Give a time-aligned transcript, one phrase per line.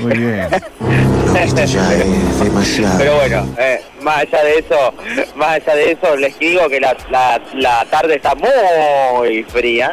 [0.00, 0.48] Muy bien.
[2.98, 4.94] Pero bueno, eh, más allá de eso,
[5.36, 6.96] más allá de eso, les digo que la,
[7.54, 9.92] la, tarde está muy fría,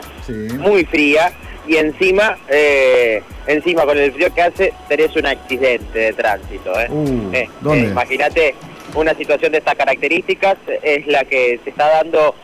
[0.60, 1.32] muy fría,
[1.68, 6.80] y encima, eh, encima con el frío que hace, tenés un accidente de tránsito.
[6.80, 6.88] ¿eh?
[6.90, 8.56] Uh, eh, Imagínate
[8.96, 12.36] una situación de estas características, es la que se está dando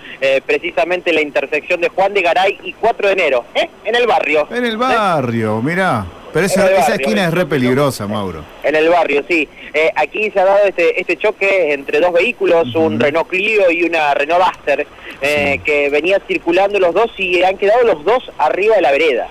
[0.45, 3.45] precisamente en la intersección de Juan de Garay y 4 de enero,
[3.85, 4.47] en el barrio.
[4.51, 6.05] En el barrio, mirá.
[6.33, 8.43] Pero esa, esquina es re peligrosa, Mauro.
[8.63, 9.47] En el barrio, sí.
[9.73, 13.83] Eh, aquí se ha dado este, este choque entre dos vehículos, un Renault Clio y
[13.83, 14.87] una Renault Duster,
[15.21, 19.27] eh, que venían circulando los dos y han quedado los dos arriba de la vereda.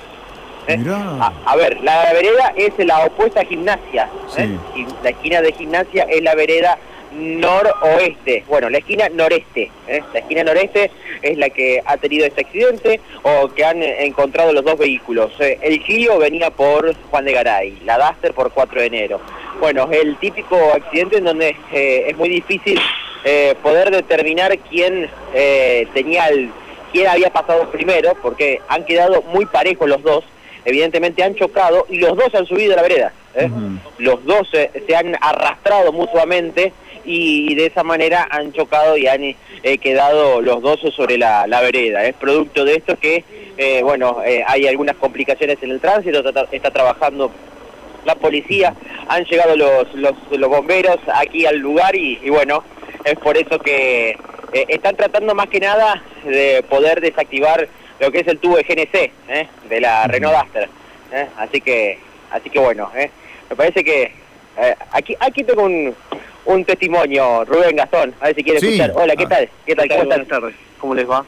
[0.69, 0.79] Eh,
[1.47, 4.09] a, ver, la vereda es la opuesta a gimnasia.
[5.03, 6.79] La esquina de gimnasia es la vereda
[7.13, 8.45] noroeste.
[8.49, 9.71] Bueno, la esquina noreste.
[9.87, 10.03] ¿eh?
[10.13, 10.91] La esquina noreste
[11.23, 15.33] es la que ha tenido este accidente o que han encontrado los dos vehículos.
[15.41, 15.59] ¿eh?
[15.63, 19.21] El Clio venía por Juan de Garay, la Duster por 4 de enero.
[19.61, 22.81] Bueno, el típico accidente en donde eh, es muy difícil
[23.63, 25.11] poder determinar quién
[25.93, 26.51] tenía el,
[26.93, 30.25] quién había pasado primero, porque han quedado muy parejos los dos.
[30.65, 33.13] Evidentemente han chocado y los dos han subido a la vereda.
[33.99, 36.73] Los dos se han arrastrado mutuamente
[37.09, 42.05] y de esa manera han chocado y han eh, quedado los dos sobre la, vereda.
[42.05, 43.25] Es producto de esto que,
[43.57, 47.31] eh, bueno, eh, hay algunas complicaciones en el tránsito, está, trabajando
[48.05, 48.75] la policía,
[49.09, 52.63] han llegado los, los, bomberos aquí al lugar y, bueno,
[53.05, 54.19] es por eso que
[54.53, 57.69] están tratando más que nada de poder desactivar
[58.01, 60.69] lo que es el tubo de GNC de la Renault Duster.
[61.39, 61.99] Así que,
[62.31, 64.13] así que bueno, me parece que
[64.93, 65.95] aquí, aquí tengo un,
[66.49, 68.93] un testimonio, Rubén Gastón, a ver si quiere escuchar.
[68.95, 69.51] Hola, ¿qué tal?
[69.67, 69.89] ¿Qué tal?
[69.89, 71.25] ¿Cómo Buenas tardes, ¿cómo les va?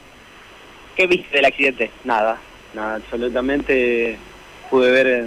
[0.97, 1.91] ¿Qué viste del accidente?
[2.05, 2.39] Nada,
[2.73, 4.17] nada, absolutamente
[4.71, 5.27] pude ver eh,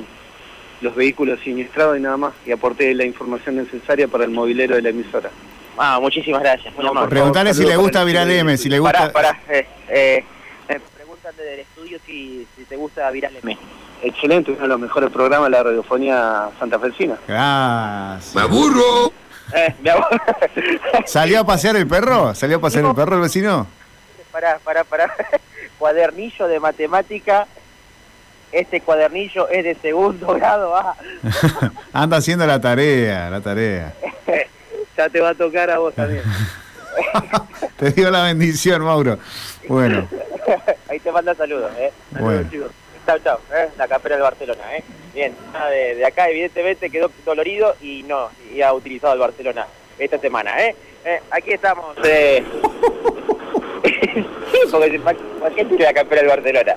[0.81, 4.81] los vehículos siniestrados y nada más, y aporté la información necesaria para el movilero de
[4.81, 5.30] la emisora.
[5.77, 6.73] Ah, muchísimas gracias.
[7.08, 9.11] Preguntarle si le gusta Viral M, si le gusta...
[9.11, 10.23] Pará, pará, eh, eh,
[10.70, 13.55] eh, pregúntate del estudio si, si te gusta Viral M.
[14.02, 17.17] Excelente, uno de los mejores programas de la radiofonía santafesina.
[17.27, 18.36] Gracias.
[18.36, 19.13] ¡Me aburro!
[19.53, 19.75] Eh,
[21.05, 22.33] ¿Salió a pasear el perro?
[22.33, 23.67] ¿Salió a pasear el perro el vecino?
[24.31, 25.14] Pará, pará, pará.
[25.80, 27.47] Cuadernillo de matemática.
[28.52, 30.75] Este cuadernillo es de segundo grado.
[30.75, 30.95] Ah.
[31.91, 33.93] Anda haciendo la tarea, la tarea.
[34.95, 36.23] ya te va a tocar a vos también.
[37.77, 39.17] te dio la bendición, Mauro.
[39.67, 40.08] Bueno.
[40.89, 41.91] Ahí te manda saludos, ¿eh?
[42.14, 42.71] Saludos, chicos.
[43.05, 43.69] Chao, chao, ¿eh?
[43.77, 44.77] la campera del Barcelona.
[44.77, 44.83] ¿eh?
[45.14, 45.36] Bien,
[45.69, 49.67] de, acá evidentemente quedó dolorido y no, y ha utilizado el Barcelona
[49.99, 50.52] esta semana.
[50.64, 50.75] ¿eh?
[51.05, 51.95] eh aquí estamos.
[52.03, 52.43] Eh.
[54.71, 56.75] porque ¿para qué tiene la campera del Barcelona?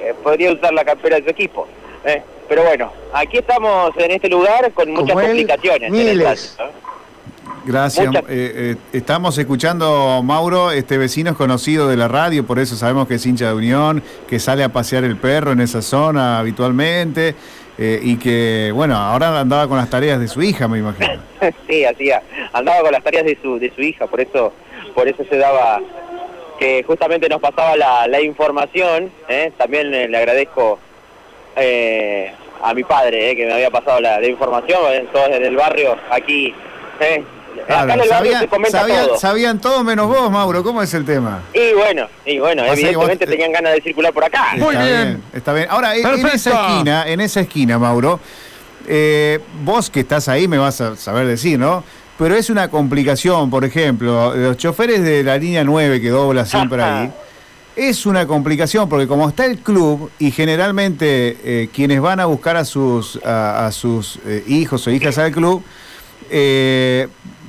[0.00, 1.68] Eh, podría usar la campera de su equipo.
[2.04, 2.22] ¿eh?
[2.48, 5.90] Pero bueno, aquí estamos en este lugar con muchas complicaciones.
[5.90, 6.56] Miles.
[7.68, 8.14] Gracias.
[8.14, 13.06] Eh, eh, estamos escuchando, Mauro, este vecino es conocido de la radio, por eso sabemos
[13.06, 17.34] que es hincha de Unión, que sale a pasear el perro en esa zona habitualmente
[17.76, 21.20] eh, y que, bueno, ahora andaba con las tareas de su hija, me imagino.
[21.68, 22.22] sí, hacía,
[22.54, 24.54] andaba con las tareas de su, de su hija, por eso,
[24.94, 25.78] por eso se daba
[26.58, 29.12] que justamente nos pasaba la, información.
[29.58, 30.78] También le agradezco
[31.54, 36.54] a mi padre que me había pasado la, información, todos en el barrio aquí.
[39.18, 39.84] Sabían, todo.
[39.84, 40.62] menos vos, Mauro.
[40.62, 41.42] ¿Cómo es el tema?
[41.52, 44.54] Y bueno, y bueno, evidentemente tenían ganas de circular por acá.
[44.56, 45.22] Muy bien.
[45.32, 45.66] Está bien.
[45.70, 48.20] Ahora, en esa esquina, en esa esquina, Mauro,
[48.86, 51.84] eh, vos que estás ahí me vas a saber decir, ¿no?
[52.18, 56.82] Pero es una complicación, por ejemplo, los choferes de la línea 9 que dobla siempre
[56.82, 57.12] ahí.
[57.76, 62.56] Es una complicación porque como está el club y generalmente eh, quienes van a buscar
[62.56, 65.62] a sus, a, sus eh, hijos o hijas al club,
[66.28, 67.06] eh,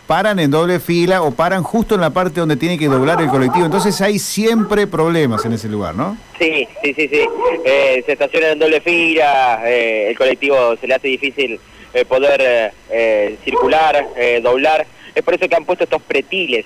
[0.09, 3.27] paran en doble fila o paran justo en la parte donde tiene que doblar el
[3.27, 3.63] colectivo.
[3.63, 6.17] Entonces hay siempre problemas en ese lugar, ¿no?
[6.39, 7.21] Sí, sí, sí, sí.
[7.63, 11.59] Eh, se estacionan en doble fila, eh, el colectivo se le hace difícil
[11.93, 12.73] eh, poder
[13.45, 14.03] circular,
[14.41, 14.87] doblar.
[15.13, 16.65] Es por eso que han puesto estos pretiles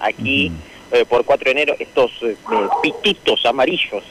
[0.00, 0.50] aquí.
[1.08, 2.12] por 4 de enero estos
[2.80, 4.04] pititos amarillos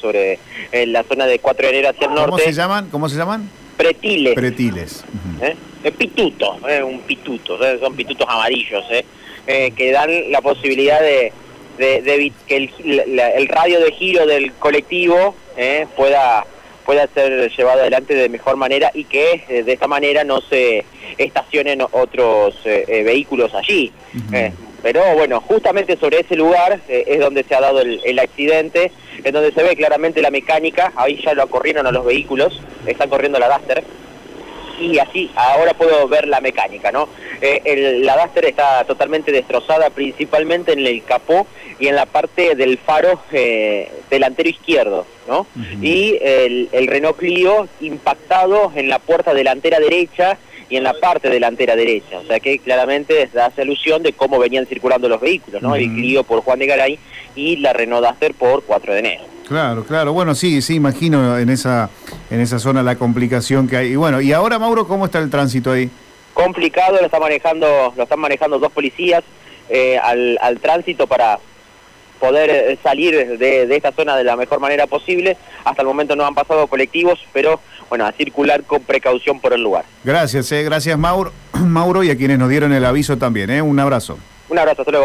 [0.00, 0.38] sobre
[0.72, 2.30] la zona de 4 de enero hacia el norte.
[2.30, 2.90] ¿Cómo se llaman?
[2.90, 3.63] ¿Cómo se llaman?
[3.76, 4.34] Pretiles.
[4.34, 5.04] Pretiles.
[5.42, 5.90] ¿Eh?
[5.92, 6.82] Pitutos, ¿eh?
[6.82, 9.04] un pituto, son pitutos amarillos, ¿eh?
[9.46, 9.72] ¿eh?
[9.76, 11.32] que dan la posibilidad de,
[11.78, 15.86] de, que el, radio de giro del colectivo ¿eh?
[15.96, 16.46] pueda
[16.86, 20.84] pueda ser llevado adelante de mejor manera y que de esta manera no se
[21.16, 23.90] estacionen otros vehículos allí.
[24.84, 28.92] Pero bueno, justamente sobre ese lugar es donde se ha dado el, el, accidente,
[29.24, 33.08] en donde se ve claramente la mecánica, ahí ya lo corrieron a los vehículos, están
[33.08, 33.82] corriendo la Duster,
[34.78, 37.08] y así ahora puedo ver la mecánica, ¿no?
[37.40, 41.46] Eh, la Duster está totalmente destrozada, principalmente en el capó
[41.80, 45.46] y en la parte del faro eh, delantero izquierdo, ¿no?
[45.80, 50.36] Y el, el Renault Clio impactado en la puerta delantera derecha
[50.68, 52.18] y en la parte delantera derecha.
[52.18, 55.74] O sea que claramente hace alusión de cómo venían circulando los vehículos, ¿no?
[55.74, 56.98] El Clio por Juan de Garay
[57.34, 59.24] y la Renault Duster por 4 de enero.
[59.46, 60.12] Claro, claro.
[60.12, 61.90] Bueno, sí, sí, imagino en esa,
[62.30, 63.92] en esa zona la complicación que hay.
[63.92, 65.90] Y bueno, y ahora, Mauro, ¿cómo está el tránsito ahí?
[66.32, 69.22] Complicado, lo, está manejando, lo están manejando dos policías
[69.68, 71.38] eh, al, al tránsito para
[72.20, 75.36] poder eh, salir de, de, esta zona de la mejor manera posible.
[75.64, 79.62] Hasta el momento no han pasado colectivos, pero bueno, a circular con precaución por el
[79.62, 79.84] lugar.
[80.04, 83.50] Gracias, eh, gracias Mauro, Mauro y a quienes nos dieron el aviso también.
[83.50, 84.18] Eh, un abrazo.
[84.48, 85.02] Un abrazo, hasta luego.